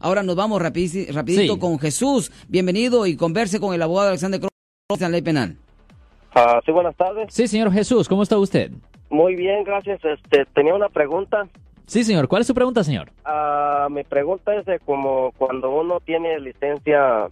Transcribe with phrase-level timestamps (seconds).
[0.00, 1.58] Ahora nos vamos rapidito, rapidito Sí.
[1.58, 2.30] con Jesús.
[2.48, 4.52] Bienvenido y converse con el abogado Alexander Cross
[4.90, 5.56] en la ley penal.
[6.36, 7.34] Ah, sí, buenas tardes.
[7.34, 8.70] Sí, señor Jesús, ¿cómo está usted?
[9.10, 9.98] Muy bien, gracias.
[10.04, 11.48] Este, tenía una pregunta.
[11.86, 12.28] Sí, señor.
[12.28, 13.10] ¿Cuál es su pregunta, señor?
[13.24, 17.26] Ah, mi pregunta es de como cuando uno tiene licencia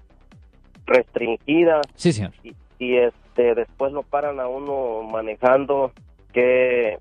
[0.87, 2.33] restringida Sí, señor.
[2.43, 5.93] y, y, este después lo paran a uno manejando
[6.33, 6.99] que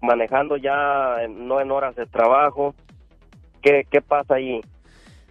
[0.00, 2.74] manejando ya en- no en horas de trabajo.
[3.62, 4.60] ¿Qué, pasa ahí?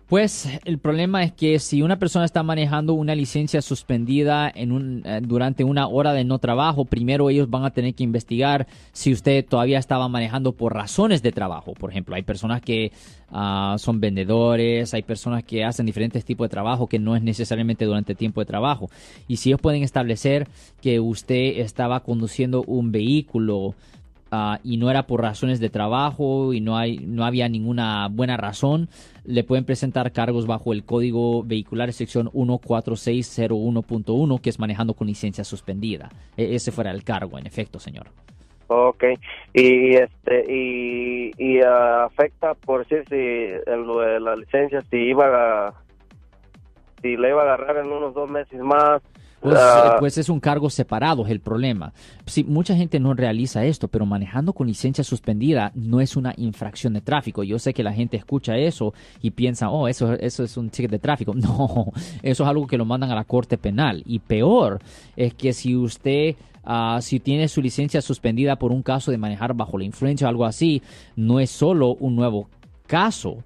[0.07, 5.03] Pues el problema es que si una persona está manejando una licencia suspendida en un,
[5.05, 9.13] eh, durante una hora de no trabajo, primero ellos van a tener que investigar si
[9.13, 11.73] usted todavía estaba manejando por razones de trabajo.
[11.73, 12.91] Por ejemplo, hay personas que
[13.29, 17.85] ah, son vendedores, hay personas que hacen diferentes tipos de trabajo que no es necesariamente
[17.85, 18.89] durante tiempo de trabajo.
[19.27, 20.47] Y si ellos pueden establecer
[20.81, 23.75] que usted estaba conduciendo un vehículo
[24.31, 28.37] ah, y no era por razones de trabajo y no hay no había ninguna buena
[28.37, 28.89] razón,
[29.25, 35.43] le pueden presentar cargos bajo el Código Vehicular sección 14601.1 que es manejando con licencia
[35.43, 36.09] suspendida.
[36.37, 38.07] E- ese fuera el cargo, en efecto, señor.
[38.71, 39.15] Okay.
[39.51, 45.73] Y este y, ah, afecta por decir si la licencia si iba a
[47.01, 49.01] si le iba a agarrar en unos dos meses más.
[49.41, 51.93] Pues, ah, eh, pues es un cargo separado, es el problema.
[52.25, 56.93] Sí, mucha gente no realiza esto, pero manejando con licencia suspendida no es una infracción
[56.93, 57.43] de tráfico.
[57.43, 60.91] Yo sé que la gente escucha eso y piensa, oh, eso, eso es un ticket
[60.91, 61.33] de tráfico.
[61.49, 64.03] No, eso es algo que lo mandan a la corte penal.
[64.05, 64.79] Y peor
[65.15, 69.53] es que si usted, ah, si tiene su licencia suspendida por un caso de manejar
[69.53, 70.81] bajo la influencia o algo así,
[71.15, 72.49] no es solo un nuevo
[72.87, 73.43] caso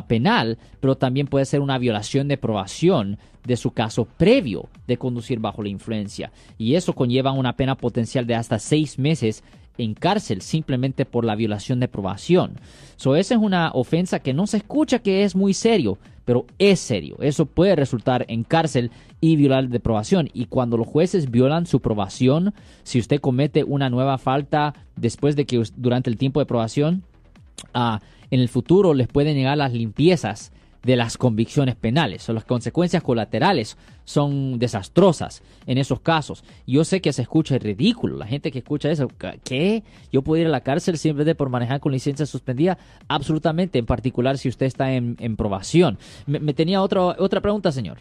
[0.00, 5.38] penal, pero también puede ser una violación de probación de su caso previo de conducir
[5.38, 6.32] bajo la influencia.
[6.58, 9.44] Y eso conlleva una pena potencial de hasta seis meses
[9.78, 12.52] en cárcel simplemente por la violación de probación.
[12.96, 16.80] So, esa es una ofensa que no se escucha que es muy serio, pero es
[16.80, 17.16] serio.
[17.20, 20.28] Eso puede resultar en cárcel y violar de probación.
[20.32, 22.54] Y cuando los jueces violan su probación,
[22.84, 27.02] si usted comete una nueva falta después de que durante el tiempo de probación,
[27.74, 28.00] ah,
[28.30, 30.52] en el futuro les pueden llegar las limpiezas
[30.82, 36.42] de las convicciones penales o las consecuencias colaterales son desastrosas en esos casos.
[36.66, 39.06] Yo sé que se escucha ridículo, la gente que escucha eso,
[39.44, 39.84] ¿qué?
[40.10, 42.78] ¿Yo puedo ir a la cárcel simplemente por manejar con licencia suspendida?
[43.06, 45.98] Absolutamente, en particular si usted está en, en probación.
[46.26, 47.98] Me, me tenía otra otra pregunta, señor.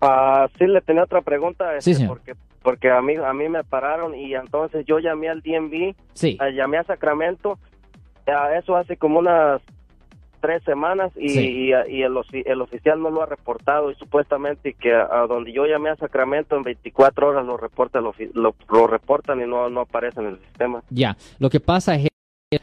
[0.00, 2.08] ah, sí le tenía otra pregunta este, Sí, señor.
[2.16, 6.38] porque porque a mí a mí me pararon y entonces yo llamé al DMV, Sí.
[6.40, 7.58] ah, llamé a Sacramento.
[8.58, 9.60] Eso hace como unas
[10.40, 11.40] tres semanas y, Sí.
[11.40, 15.26] y, y el, ofi- el oficial no lo ha reportado y supuestamente que a, a
[15.26, 19.70] donde yo llamé a Sacramento en 24 horas lo reporta lo, lo reportan y no
[19.70, 20.82] no aparece en el sistema.
[20.90, 22.02] Ya, lo que pasa es
[22.50, 22.60] que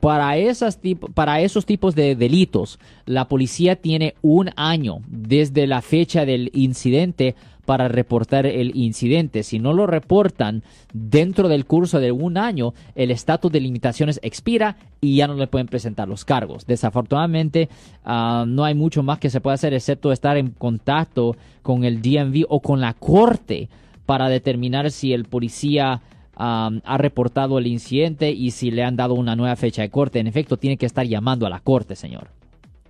[0.00, 5.82] para, esas tip- para esos tipos de delitos, la policía tiene un año desde la
[5.82, 7.34] fecha del incidente
[7.64, 9.42] para reportar el incidente.
[9.42, 14.76] Si no lo reportan dentro del curso de un año, el estatus de limitaciones expira
[15.00, 16.66] y ya no le pueden presentar los cargos.
[16.66, 17.68] Desafortunadamente,
[18.04, 22.02] ah, no hay mucho más que se pueda hacer excepto estar en contacto con el
[22.02, 23.68] DMV o con la corte
[24.06, 26.02] para determinar si el policía
[26.38, 30.18] um, ha reportado el incidente y si le han dado una nueva fecha de corte.
[30.18, 32.28] En efecto, tiene que estar llamando a la corte, señor.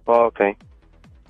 [0.04, 0.54] Okay.